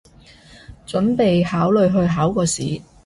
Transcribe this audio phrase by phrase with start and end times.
[0.87, 2.81] 準備考慮去考個試